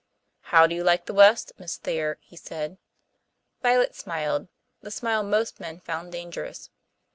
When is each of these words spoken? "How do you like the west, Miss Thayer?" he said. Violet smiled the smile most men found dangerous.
"How 0.49 0.65
do 0.65 0.73
you 0.73 0.83
like 0.83 1.05
the 1.05 1.13
west, 1.13 1.51
Miss 1.59 1.77
Thayer?" 1.77 2.17
he 2.21 2.35
said. 2.35 2.79
Violet 3.61 3.93
smiled 3.93 4.47
the 4.81 4.89
smile 4.89 5.21
most 5.21 5.59
men 5.59 5.79
found 5.79 6.11
dangerous. 6.11 6.71